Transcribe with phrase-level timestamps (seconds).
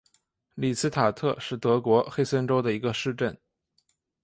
[0.55, 3.37] 里茨塔特是德国黑森州的一个市镇。